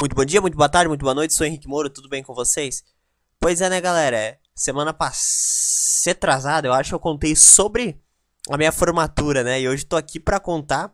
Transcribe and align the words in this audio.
Muito 0.00 0.16
bom 0.16 0.24
dia, 0.24 0.40
muito 0.40 0.56
boa 0.56 0.68
tarde, 0.68 0.88
muito 0.88 1.02
boa 1.02 1.14
noite, 1.14 1.34
sou 1.34 1.46
Henrique 1.46 1.68
Moro, 1.68 1.90
tudo 1.90 2.08
bem 2.08 2.22
com 2.22 2.32
vocês? 2.32 2.82
Pois 3.38 3.60
é, 3.60 3.68
né, 3.68 3.82
galera? 3.82 4.16
É, 4.16 4.38
semana 4.54 4.94
passada, 4.94 6.16
atrasada, 6.16 6.66
eu 6.66 6.72
acho 6.72 6.88
que 6.88 6.94
eu 6.94 6.98
contei 6.98 7.36
sobre 7.36 8.00
a 8.48 8.56
minha 8.56 8.72
formatura, 8.72 9.44
né? 9.44 9.60
E 9.60 9.68
hoje 9.68 9.84
tô 9.84 9.96
aqui 9.96 10.18
pra 10.18 10.40
contar, 10.40 10.90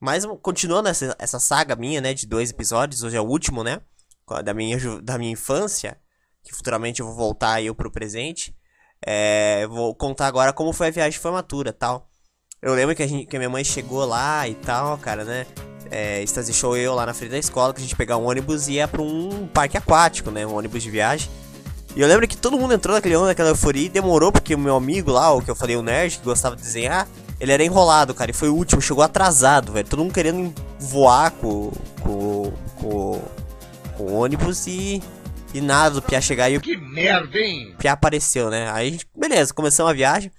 mais 0.00 0.26
continuando 0.42 0.88
essa, 0.88 1.14
essa 1.20 1.38
saga 1.38 1.76
minha, 1.76 2.00
né, 2.00 2.14
de 2.14 2.26
dois 2.26 2.50
episódios, 2.50 3.04
hoje 3.04 3.16
é 3.16 3.20
o 3.20 3.24
último, 3.24 3.62
né? 3.62 3.80
Da 4.44 4.52
minha, 4.52 4.76
da 5.00 5.16
minha 5.18 5.30
infância, 5.30 5.96
que 6.42 6.52
futuramente 6.52 6.98
eu 6.98 7.06
vou 7.06 7.14
voltar 7.14 7.62
eu 7.62 7.76
pro 7.76 7.92
presente. 7.92 8.56
É, 9.06 9.68
vou 9.68 9.94
contar 9.94 10.26
agora 10.26 10.52
como 10.52 10.72
foi 10.72 10.88
a 10.88 10.90
viagem 10.90 11.12
de 11.12 11.20
formatura 11.20 11.72
tal. 11.72 12.10
Eu 12.60 12.74
lembro 12.74 12.96
que 12.96 13.04
a, 13.04 13.06
gente, 13.06 13.26
que 13.26 13.36
a 13.36 13.38
minha 13.38 13.50
mãe 13.50 13.62
chegou 13.62 14.04
lá 14.04 14.48
e 14.48 14.56
tal, 14.56 14.98
cara, 14.98 15.24
né? 15.24 15.46
É, 15.94 16.24
deixou 16.24 16.74
eu 16.74 16.94
lá 16.94 17.04
na 17.04 17.12
frente 17.12 17.32
da 17.32 17.38
escola, 17.38 17.74
que 17.74 17.80
a 17.80 17.82
gente 17.82 17.94
pegar 17.94 18.16
um 18.16 18.26
ônibus 18.26 18.66
e 18.66 18.72
ia 18.72 18.88
pra 18.88 19.02
um 19.02 19.46
parque 19.46 19.76
aquático, 19.76 20.30
né? 20.30 20.46
Um 20.46 20.56
ônibus 20.56 20.82
de 20.82 20.90
viagem. 20.90 21.30
E 21.94 22.00
eu 22.00 22.08
lembro 22.08 22.26
que 22.26 22.36
todo 22.36 22.56
mundo 22.56 22.72
entrou 22.72 22.94
naquele 22.96 23.14
ônibus, 23.14 23.28
naquela 23.28 23.50
euforia, 23.50 23.84
e 23.84 23.88
demorou, 23.90 24.32
porque 24.32 24.54
o 24.54 24.58
meu 24.58 24.74
amigo 24.74 25.10
lá, 25.10 25.30
o 25.32 25.42
que 25.42 25.50
eu 25.50 25.54
falei, 25.54 25.76
o 25.76 25.82
nerd, 25.82 26.18
que 26.18 26.24
gostava 26.24 26.56
de 26.56 26.62
desenhar, 26.62 27.06
ele 27.38 27.52
era 27.52 27.62
enrolado, 27.62 28.14
cara, 28.14 28.30
e 28.30 28.34
foi 28.34 28.48
o 28.48 28.54
último, 28.54 28.80
chegou 28.80 29.04
atrasado, 29.04 29.72
velho. 29.72 29.86
Todo 29.86 29.98
mundo 29.98 30.14
querendo 30.14 30.54
voar 30.80 31.30
com, 31.32 31.70
com, 32.00 32.52
com, 32.76 33.22
com 33.98 34.04
o 34.04 34.14
ônibus 34.14 34.66
e 34.66 35.02
e 35.54 35.60
nada 35.60 35.96
do 35.96 36.02
Pia 36.02 36.20
chegar 36.20 36.48
e 36.50 36.56
o. 36.56 36.60
Que 36.60 36.76
merda, 36.76 37.38
hein? 37.38 37.74
Pia 37.78 37.92
apareceu, 37.92 38.48
né? 38.48 38.70
Aí 38.72 38.88
a 38.88 38.90
gente, 38.90 39.06
beleza, 39.14 39.52
começamos 39.52 39.90
a 39.90 39.94
viagem. 39.94 40.32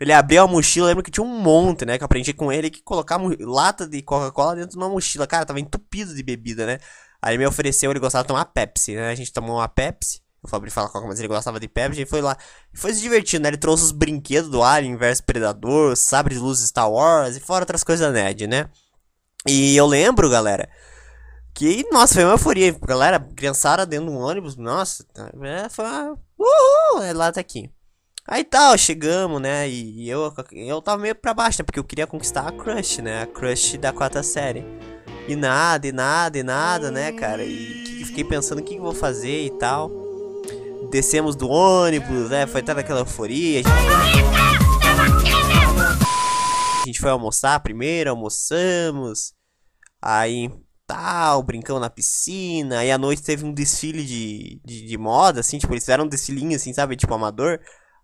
Ele 0.00 0.12
abriu 0.12 0.42
a 0.42 0.46
mochila, 0.46 0.88
lembro 0.88 1.02
que 1.02 1.10
tinha 1.10 1.24
um 1.24 1.40
monte, 1.40 1.84
né? 1.84 1.98
Que 1.98 2.04
eu 2.04 2.06
aprendi 2.06 2.32
com 2.32 2.52
ele 2.52 2.70
que 2.70 2.80
colocar 2.82 3.20
lata 3.40 3.86
de 3.86 4.00
Coca-Cola 4.00 4.54
dentro 4.54 4.70
de 4.70 4.76
uma 4.76 4.88
mochila. 4.88 5.26
Cara, 5.26 5.44
tava 5.44 5.58
entupido 5.58 6.14
de 6.14 6.22
bebida, 6.22 6.66
né? 6.66 6.78
Aí 7.20 7.32
ele 7.32 7.38
me 7.38 7.46
ofereceu, 7.46 7.90
ele 7.90 7.98
gostava 7.98 8.22
de 8.22 8.28
tomar 8.28 8.44
Pepsi, 8.44 8.94
né? 8.94 9.10
A 9.10 9.14
gente 9.14 9.32
tomou 9.32 9.56
uma 9.56 9.68
Pepsi. 9.68 10.22
O 10.40 10.46
Fabrício 10.46 10.76
fala 10.76 10.88
Coca, 10.88 11.06
mas 11.08 11.18
ele 11.18 11.26
gostava 11.26 11.58
de 11.58 11.66
Pepsi. 11.66 12.02
E 12.02 12.06
foi 12.06 12.20
lá. 12.20 12.36
E 12.72 12.78
foi 12.78 12.94
se 12.94 13.00
divertindo, 13.00 13.42
né? 13.42 13.48
Ele 13.48 13.56
trouxe 13.56 13.84
os 13.84 13.92
brinquedos 13.92 14.48
do 14.48 14.62
Alien 14.62 14.96
vs 14.96 15.20
Predador, 15.20 15.96
sabre 15.96 16.34
de 16.34 16.40
luz 16.40 16.60
Star 16.60 16.90
Wars 16.90 17.36
e 17.36 17.40
fora 17.40 17.62
outras 17.62 17.82
coisas 17.82 18.12
nerd, 18.12 18.46
né? 18.46 18.70
E 19.48 19.76
eu 19.76 19.86
lembro, 19.86 20.30
galera, 20.30 20.68
que, 21.54 21.84
nossa, 21.90 22.14
foi 22.14 22.24
uma 22.24 22.34
euforia. 22.34 22.72
Galera, 22.86 23.18
criançada 23.18 23.84
dentro 23.84 24.06
de 24.06 24.12
um 24.12 24.18
ônibus, 24.18 24.56
nossa, 24.56 25.04
é, 25.42 25.68
foi 25.68 25.84
uma... 25.84 26.16
Uhul! 26.38 27.02
É 27.02 27.12
lá 27.12 27.28
até 27.28 27.40
aqui. 27.40 27.68
Aí 28.30 28.44
tal, 28.44 28.76
chegamos, 28.76 29.40
né? 29.40 29.66
E 29.66 30.06
eu, 30.06 30.30
eu 30.52 30.82
tava 30.82 31.00
meio 31.00 31.14
pra 31.14 31.32
baixo, 31.32 31.62
né? 31.62 31.64
Porque 31.64 31.78
eu 31.78 31.84
queria 31.84 32.06
conquistar 32.06 32.46
a 32.46 32.52
crush, 32.52 33.00
né? 33.00 33.22
A 33.22 33.26
crush 33.26 33.78
da 33.78 33.90
quarta 33.90 34.22
série. 34.22 34.66
E 35.26 35.34
nada, 35.34 35.86
e 35.86 35.92
nada, 35.92 36.38
e 36.38 36.42
nada, 36.42 36.90
né, 36.90 37.10
cara? 37.12 37.42
E 37.42 38.04
fiquei 38.04 38.22
pensando 38.24 38.58
o 38.58 38.62
que 38.62 38.76
eu 38.76 38.82
vou 38.82 38.92
fazer 38.92 39.46
e 39.46 39.50
tal. 39.58 39.90
Descemos 40.90 41.34
do 41.34 41.48
ônibus, 41.48 42.28
né? 42.28 42.46
Foi 42.46 42.62
toda 42.62 42.80
aquela 42.80 43.00
euforia. 43.00 43.62
A 46.82 46.86
gente 46.86 47.00
foi 47.00 47.10
almoçar 47.10 47.58
primeiro, 47.60 48.10
almoçamos. 48.10 49.32
Aí 50.02 50.50
tal, 50.86 51.42
brincando 51.42 51.80
na 51.80 51.88
piscina. 51.88 52.80
Aí 52.80 52.90
à 52.90 52.98
noite 52.98 53.22
teve 53.22 53.42
um 53.42 53.54
desfile 53.54 54.04
de, 54.04 54.60
de, 54.62 54.86
de, 54.86 54.98
moda, 54.98 55.40
assim, 55.40 55.56
tipo, 55.56 55.72
eles 55.72 55.84
fizeram 55.84 56.04
um 56.04 56.08
desfilinho, 56.08 56.56
assim, 56.56 56.74
sabe, 56.74 56.94
tipo, 56.94 57.14
amador. 57.14 57.58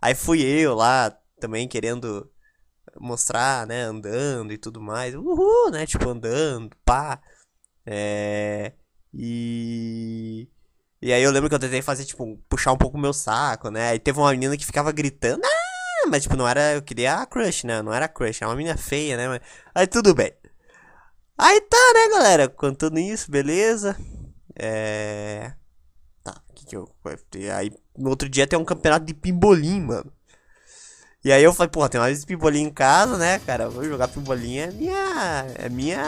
Aí 0.05 0.15
fui 0.15 0.43
eu 0.43 0.75
lá 0.75 1.11
também 1.41 1.67
querendo 1.67 2.31
mostrar, 3.01 3.67
né, 3.67 3.85
andando 3.85 4.53
e 4.53 4.59
tudo 4.59 4.79
mais. 4.79 5.15
Uhul, 5.15 5.71
né, 5.71 5.87
tipo, 5.87 6.07
andando, 6.07 6.77
pá. 6.85 7.19
É. 7.87 8.75
E. 9.15 10.47
E 11.01 11.11
aí 11.11 11.23
eu 11.23 11.31
lembro 11.31 11.49
que 11.49 11.55
eu 11.55 11.59
tentei 11.59 11.81
fazer, 11.81 12.05
tipo, 12.05 12.37
puxar 12.51 12.73
um 12.73 12.77
pouco 12.77 12.99
o 12.99 13.01
meu 13.01 13.15
saco, 13.15 13.71
né? 13.71 13.91
Aí 13.91 13.99
teve 13.99 14.19
uma 14.19 14.31
menina 14.31 14.57
que 14.59 14.67
ficava 14.67 14.93
gritando, 14.93 15.43
ah! 15.43 16.09
Mas, 16.11 16.25
tipo, 16.25 16.37
não 16.37 16.47
era. 16.47 16.75
Eu 16.75 16.83
queria 16.83 17.15
a 17.17 17.27
crush, 17.27 17.65
né? 17.65 17.81
Não 17.81 17.93
era 17.95 18.07
crush, 18.07 18.43
era 18.43 18.51
uma 18.51 18.57
menina 18.57 18.77
feia, 18.77 19.17
né? 19.17 19.29
Mas... 19.29 19.41
Aí 19.75 19.87
tudo 19.87 20.15
bem. 20.15 20.35
Aí 21.39 21.61
tá, 21.63 21.93
né, 21.95 22.09
galera? 22.11 22.49
Contando 22.49 22.99
isso, 22.99 23.31
beleza. 23.31 23.97
É. 24.59 25.55
Tá, 26.25 26.35
que 26.55 26.65
que 26.65 26.75
eu. 26.75 26.89
Aí 27.55 27.71
no 27.97 28.09
outro 28.09 28.29
dia 28.29 28.47
tem 28.47 28.59
um 28.59 28.65
campeonato 28.65 29.05
de 29.05 29.13
pimbolim, 29.13 29.81
mano. 29.81 30.11
E 31.23 31.33
aí 31.33 31.43
eu 31.43 31.55
falei, 31.55 31.71
porra, 31.71 31.89
tem 31.89 31.99
mais 31.99 32.25
pimbolim 32.25 32.63
em 32.63 32.71
casa, 32.71 33.17
né, 33.17 33.39
cara? 33.47 33.71
Vou 33.71 33.85
jogar 33.85 34.09
pimbolim 34.09 34.59
é 34.59 34.71
minha. 34.71 35.47
É 35.55 35.69
minha. 35.69 36.03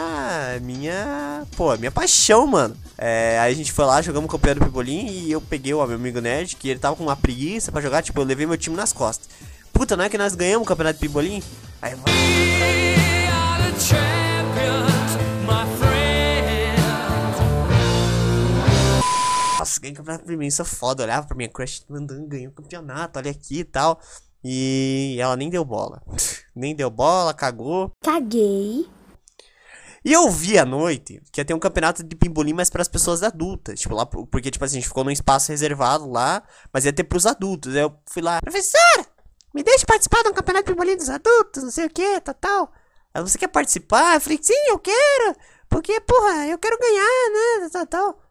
É 0.55 0.59
minha. 0.59 1.47
Pô, 1.55 1.73
é 1.73 1.77
minha 1.77 1.91
paixão, 1.91 2.45
mano. 2.45 2.77
É, 2.97 3.39
aí 3.39 3.51
a 3.51 3.55
gente 3.55 3.71
foi 3.71 3.85
lá, 3.85 4.01
jogamos 4.01 4.27
o 4.27 4.31
campeonato 4.31 4.59
de 4.59 4.65
pimbolim 4.67 5.07
e 5.07 5.31
eu 5.31 5.41
peguei 5.41 5.73
o 5.73 5.85
meu 5.85 5.95
amigo 5.95 6.19
Nerd, 6.19 6.55
que 6.55 6.69
ele 6.69 6.79
tava 6.79 6.95
com 6.95 7.03
uma 7.03 7.15
preguiça 7.15 7.71
pra 7.71 7.81
jogar, 7.81 8.03
tipo, 8.03 8.19
eu 8.19 8.25
levei 8.25 8.45
meu 8.45 8.57
time 8.57 8.75
nas 8.75 8.93
costas. 8.93 9.29
Puta, 9.71 9.95
não 9.95 10.03
é 10.03 10.09
que 10.09 10.17
nós 10.17 10.35
ganhamos 10.35 10.65
o 10.65 10.67
campeonato 10.67 10.99
de 10.99 11.07
pimbolim? 11.07 11.41
Aí 11.81 11.93
eu. 11.93 11.97
nossa, 11.97 14.06
ganhei 19.87 19.95
campeonato 19.95 20.25
pra 20.25 20.37
mim, 20.37 20.47
isso 20.47 20.61
é 20.61 20.65
foda. 20.65 21.03
Eu 21.03 21.05
olhava 21.05 21.27
pra 21.27 21.37
minha 21.37 21.49
crush 21.49 21.85
andando, 21.89 22.27
ganhei 22.27 22.47
o 22.47 22.51
campeonato, 22.51 23.19
olha 23.19 23.31
aqui 23.31 23.59
e 23.59 23.63
tal. 23.63 23.99
E 24.43 25.17
ela 25.19 25.35
nem 25.35 25.49
deu 25.49 25.63
bola. 25.65 26.01
nem 26.55 26.75
deu 26.75 26.89
bola, 26.89 27.33
cagou. 27.33 27.91
Caguei. 28.03 28.87
E 30.05 30.13
eu 30.13 30.29
vi 30.29 30.57
à 30.57 30.65
noite 30.65 31.21
que 31.31 31.41
ia 31.41 31.45
ter 31.45 31.53
um 31.53 31.59
campeonato 31.59 32.03
de 32.03 32.15
pimbolim, 32.15 32.53
mas 32.53 32.69
para 32.69 32.81
as 32.81 32.87
pessoas 32.87 33.23
adultas. 33.23 33.79
Tipo, 33.79 33.95
lá, 33.95 34.05
porque, 34.05 34.51
tipo 34.51 34.63
assim, 34.63 34.77
a 34.77 34.79
gente 34.79 34.87
ficou 34.87 35.03
num 35.03 35.11
espaço 35.11 35.51
reservado 35.51 36.09
lá, 36.09 36.43
mas 36.71 36.85
ia 36.85 36.93
ter 36.93 37.03
pros 37.03 37.25
adultos. 37.25 37.75
Aí 37.75 37.81
eu 37.81 37.93
fui 38.05 38.21
lá, 38.21 38.39
professora, 38.41 39.05
me 39.53 39.63
deixe 39.63 39.85
participar 39.85 40.23
de 40.23 40.29
um 40.29 40.33
campeonato 40.33 40.65
de 40.65 40.71
pimbolim 40.71 40.95
dos 40.95 41.09
adultos, 41.09 41.63
não 41.63 41.71
sei 41.71 41.87
o 41.87 41.89
que, 41.89 42.21
tal, 42.21 42.35
tal. 42.35 42.71
Aí 43.13 43.21
você 43.21 43.37
quer 43.37 43.47
participar? 43.47 44.15
Eu 44.15 44.21
falei, 44.21 44.39
sim, 44.41 44.53
eu 44.69 44.79
quero. 44.79 45.35
Porque, 45.67 45.99
porra, 45.99 46.47
eu 46.47 46.57
quero 46.57 46.79
ganhar, 46.79 47.59
né, 47.61 47.69
tal, 47.69 47.87
tal. 47.87 48.26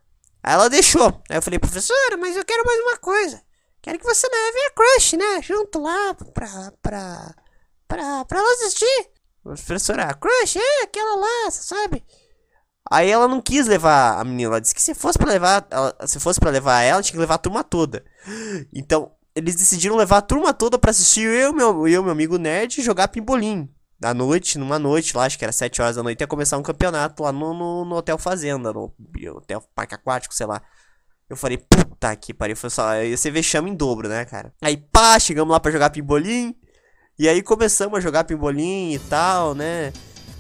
Aí 0.47 0.55
ela 0.55 0.71
deixou. 0.71 1.09
Aí 1.29 1.37
eu 1.39 1.43
falei, 1.43 1.59
professora, 1.59 2.17
mas 2.17 2.37
eu 2.37 2.45
quero 2.45 2.65
mais 2.65 2.81
uma 2.83 2.97
coisa. 2.99 3.43
Quero 3.83 3.99
que 3.99 4.05
você 4.05 4.29
leve 4.29 4.59
a 4.67 4.71
crush, 4.71 5.17
né? 5.17 5.43
Junto 5.43 5.81
lá 5.81 6.15
pra. 6.15 6.73
pra. 6.81 7.35
pra, 7.89 8.25
pra 8.25 8.39
ela 8.39 8.53
assistir. 8.53 9.11
Professora, 9.43 10.05
a 10.05 10.15
crush 10.15 10.57
é 10.57 10.83
aquela 10.85 11.17
lá, 11.17 11.51
sabe? 11.51 12.05
Aí 12.89 13.11
ela 13.11 13.27
não 13.27 13.41
quis 13.41 13.67
levar 13.67 14.21
a 14.21 14.25
menina. 14.25 14.51
Ela 14.51 14.61
disse 14.61 14.75
que 14.75 14.81
se 14.81 14.95
fosse 14.95 15.19
para 15.19 15.33
levar, 15.33 15.67
ela, 15.69 15.97
se 16.07 16.21
fosse 16.21 16.39
para 16.39 16.51
levar 16.51 16.81
ela, 16.81 17.03
tinha 17.03 17.15
que 17.15 17.21
levar 17.21 17.35
a 17.35 17.39
turma 17.39 17.65
toda. 17.65 18.05
Então, 18.73 19.11
eles 19.35 19.57
decidiram 19.57 19.97
levar 19.97 20.19
a 20.19 20.23
turma 20.23 20.55
toda 20.55 20.79
para 20.79 20.93
assistir 20.93 21.27
eu 21.27 21.51
e 21.51 21.55
meu, 21.55 21.89
eu, 21.89 22.03
meu 22.05 22.13
amigo 22.13 22.39
nerd 22.39 22.81
jogar 22.83 23.09
pimbolim 23.09 23.69
da 23.99 24.13
noite, 24.13 24.59
numa 24.59 24.79
noite 24.79 25.17
lá, 25.17 25.25
acho 25.25 25.39
que 25.39 25.45
era 25.45 25.53
7 25.53 25.81
horas 25.81 25.97
da 25.97 26.03
noite, 26.03 26.21
ia 26.21 26.27
começar 26.27 26.59
um 26.59 26.63
campeonato 26.63 27.23
lá 27.23 27.33
no, 27.33 27.55
no, 27.55 27.85
no 27.85 27.97
Hotel 27.97 28.19
Fazenda, 28.19 28.73
no 28.73 28.93
Hotel 29.35 29.63
Parque 29.75 29.95
Aquático, 29.95 30.35
sei 30.35 30.47
lá. 30.47 30.61
Eu 31.29 31.37
falei, 31.37 31.59
puta 31.59 32.15
que 32.15 32.33
pariu, 32.33 32.57
foi 32.57 32.71
só, 32.71 33.03
ia 33.03 33.17
ser 33.17 33.31
vexame 33.31 33.71
em 33.71 33.75
dobro, 33.75 34.09
né, 34.09 34.25
cara? 34.25 34.53
Aí 34.63 34.77
pá, 34.77 35.19
chegamos 35.19 35.53
lá 35.53 35.59
pra 35.59 35.73
jogar 35.73 35.91
pimbolim, 35.91 36.55
e 37.19 37.29
aí 37.29 37.43
começamos 37.43 37.99
a 37.99 38.01
jogar 38.01 38.25
pimbolim 38.25 38.93
e 38.93 38.99
tal, 38.99 39.55
né? 39.55 39.93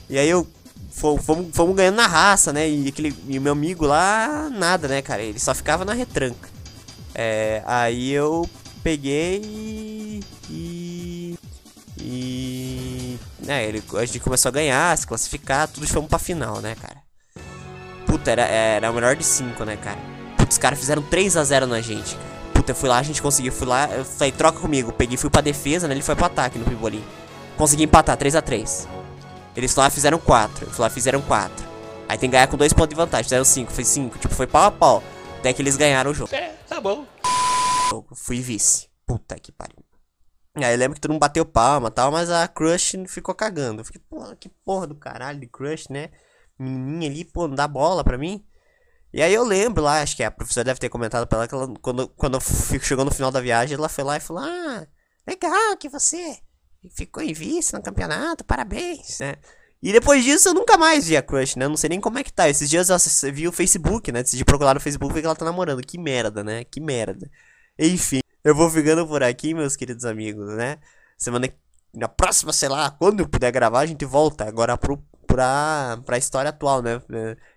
E 0.09 0.19
aí 0.19 0.29
eu, 0.29 0.47
fomos, 0.91 1.25
fomos 1.53 1.75
ganhando 1.75 1.97
na 1.97 2.07
raça, 2.07 2.53
né? 2.53 2.69
E, 2.69 2.89
aquele, 2.89 3.15
e 3.27 3.41
meu 3.41 3.53
amigo 3.53 3.87
lá, 3.87 4.49
nada, 4.51 4.87
né, 4.87 5.03
cara? 5.03 5.23
Ele 5.23 5.39
só 5.39 5.55
ficava 5.55 5.85
na 5.85 5.95
retranca. 5.95 6.49
É, 7.15 7.63
aí 7.65 8.13
eu 8.13 8.49
peguei 8.83 9.41
e 10.51 10.76
né, 13.47 13.65
ele, 13.65 13.83
a 13.95 14.05
gente 14.05 14.21
começou 14.21 14.49
a 14.49 14.53
ganhar, 14.53 14.97
se 14.99 15.07
classificar, 15.07 15.69
tudo 15.69 15.87
fomos 15.87 16.11
pra 16.11 16.19
final, 16.19 16.61
né, 16.61 16.75
cara. 16.75 17.03
Puta, 18.07 18.31
era, 18.31 18.43
era 18.43 18.91
o 18.91 18.95
melhor 18.95 19.17
de 19.17 19.25
5, 19.25 19.65
né, 19.65 19.77
cara. 19.77 19.99
Putz, 20.37 20.55
os 20.55 20.59
caras 20.59 20.79
fizeram 20.79 21.03
3x0 21.03 21.67
na 21.67 21.81
gente. 21.81 22.17
Puta, 22.53 22.73
eu 22.73 22.77
fui 22.77 22.89
lá, 22.89 22.99
a 22.99 23.03
gente 23.03 23.23
conseguiu, 23.23 23.53
fui 23.53 23.67
lá, 23.67 23.89
eu 23.89 24.05
falei, 24.05 24.33
troca 24.33 24.61
comigo. 24.61 24.93
Peguei, 24.93 25.17
fui 25.17 25.31
pra 25.31 25.41
defesa, 25.41 25.87
né, 25.87 25.95
ele 25.95 26.03
foi 26.03 26.15
pro 26.15 26.27
ataque 26.27 26.59
no 26.59 26.65
Pibolim. 26.65 27.05
Consegui 27.57 27.85
empatar, 27.85 28.17
3x3. 28.17 28.87
Eles 29.57 29.75
lá 29.75 29.89
fizeram 29.89 30.19
4, 30.19 30.67
eles 30.67 30.77
lá 30.77 30.91
fizeram 30.91 31.23
4. 31.23 31.67
Aí 32.09 32.19
tem 32.19 32.29
que 32.29 32.33
ganhar 32.33 32.47
com 32.47 32.57
2 32.57 32.73
pontos 32.73 32.91
de 32.91 32.97
vantagem, 32.97 33.25
fizeram 33.25 33.45
5, 33.45 33.73
foi 33.73 33.85
5, 33.85 34.19
tipo, 34.19 34.35
foi 34.35 34.47
pau 34.47 34.65
a 34.65 34.71
pau. 34.71 35.03
Até 35.39 35.53
que 35.53 35.63
eles 35.63 35.77
ganharam 35.77 36.11
o 36.11 36.15
jogo. 36.15 36.35
É, 36.35 36.55
tá 36.69 36.81
bom. 36.81 37.07
Fui 38.15 38.41
vice. 38.41 38.89
Puta 39.07 39.37
que 39.39 39.53
pariu. 39.53 39.86
Aí 40.65 40.73
eu 40.75 40.79
lembro 40.79 40.95
que 40.95 41.01
todo 41.01 41.11
mundo 41.13 41.21
bateu 41.21 41.45
palma 41.45 41.89
e 41.89 41.91
tal, 41.91 42.11
mas 42.11 42.31
a 42.31 42.49
Crush 42.49 42.97
ficou 43.09 43.35
cagando. 43.35 43.81
Eu 43.81 43.85
fiquei, 43.85 44.01
porra, 44.09 44.35
que 44.37 44.49
porra 44.49 44.87
do 44.87 44.95
caralho 44.95 45.39
de 45.39 45.47
Crush, 45.47 45.89
né? 45.91 46.11
Menininha 46.59 47.11
ali, 47.11 47.25
pô, 47.25 47.47
não 47.47 47.55
dá 47.55 47.69
bola 47.69 48.03
pra 48.03 48.17
mim. 48.17 48.45
E 49.13 49.23
aí 49.23 49.33
eu 49.33 49.45
lembro 49.45 49.83
lá, 49.83 50.03
acho 50.03 50.17
que 50.17 50.23
a 50.23 50.31
professora 50.31 50.65
deve 50.65 50.81
ter 50.81 50.89
comentado 50.89 51.27
pra 51.27 51.39
ela 51.39 51.49
que 51.49 51.55
ela, 51.55 51.73
quando, 51.81 52.09
quando 52.09 52.39
chegou 52.83 53.05
no 53.05 53.11
final 53.11 53.31
da 53.31 53.41
viagem, 53.41 53.77
ela 53.77 53.89
foi 53.89 54.05
lá 54.05 54.17
e 54.17 54.21
falou: 54.21 54.43
Ah, 54.43 54.87
legal 55.27 55.77
que 55.79 55.89
você 55.89 56.39
ficou 56.95 57.23
em 57.23 57.33
vice 57.33 57.73
no 57.75 57.83
campeonato, 57.83 58.45
parabéns, 58.45 59.19
né? 59.21 59.37
E 59.83 59.93
depois 59.93 60.25
disso 60.25 60.49
eu 60.49 60.55
nunca 60.55 60.77
mais 60.79 61.07
vi 61.07 61.17
a 61.17 61.23
crush, 61.23 61.57
né? 61.57 61.69
Não 61.69 61.77
sei 61.77 61.91
nem 61.91 62.01
como 62.01 62.19
é 62.19 62.25
que 62.25 62.33
tá. 62.33 62.49
Esses 62.49 62.69
dias 62.69 62.89
eu 62.89 63.33
vi 63.33 63.47
o 63.47 63.53
Facebook, 63.53 64.11
né? 64.11 64.23
Decidi 64.23 64.45
procurar 64.45 64.75
no 64.75 64.81
Facebook 64.81 65.15
que 65.15 65.25
ela 65.25 65.37
tá 65.37 65.45
namorando. 65.45 65.81
Que 65.81 65.99
merda, 65.99 66.43
né? 66.43 66.65
Que 66.65 66.81
merda. 66.81 67.31
Enfim, 67.79 68.21
eu 68.47 68.55
vou 68.55 68.71
ficando 68.71 69.05
por 69.05 69.25
aqui, 69.25 69.53
meus 69.53 69.75
queridos 69.75 70.05
amigos, 70.05 70.55
né? 70.55 70.79
Semana 71.19 71.53
na 71.93 72.07
próxima, 72.07 72.53
sei 72.53 72.69
lá, 72.69 72.89
quando 72.93 73.19
eu 73.19 73.29
puder 73.29 73.51
gravar, 73.51 73.81
a 73.81 73.87
gente 73.87 74.05
volta 74.05 74.45
agora 74.45 74.77
pro, 74.79 75.03
pra, 75.27 75.99
pra 76.07 76.17
história 76.17 76.51
atual, 76.51 76.81
né? 76.81 77.01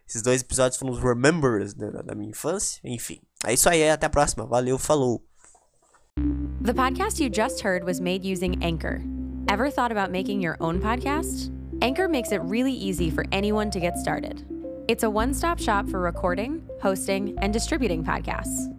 Esses 0.08 0.24
dois 0.24 0.42
episódios 0.42 0.80
foram 0.80 0.92
os 0.92 1.00
Remembers 1.00 1.76
né, 1.76 1.92
da 2.04 2.16
minha 2.16 2.32
infância. 2.32 2.82
Enfim, 2.84 3.22
é 3.46 3.54
isso 3.54 3.70
aí, 3.70 3.88
até 3.88 4.08
a 4.08 4.10
próxima. 4.10 4.48
Valeu, 4.48 4.80
falou. 4.80 5.24
The 6.64 6.74
podcast 6.74 7.22
you 7.22 7.30
just 7.32 7.64
heard 7.64 7.84
was 7.84 8.00
made 8.00 8.26
using 8.26 8.58
Anchor. 8.64 9.00
Ever 9.48 9.70
thought 9.70 9.92
about 9.92 10.12
making 10.12 10.42
your 10.42 10.58
own 10.60 10.80
podcast? 10.80 11.52
Anchor 11.84 12.10
makes 12.10 12.32
it 12.32 12.42
really 12.42 12.74
easy 12.74 13.12
for 13.12 13.26
anyone 13.32 13.70
to 13.70 13.80
get 13.80 13.96
started. 14.00 14.44
It's 14.88 15.04
a 15.04 15.10
one 15.10 15.36
stop 15.36 15.60
shop 15.60 15.88
for 15.88 16.00
recording, 16.00 16.64
hosting, 16.82 17.38
and 17.42 17.54
distributing 17.54 18.04
podcasts. 18.04 18.79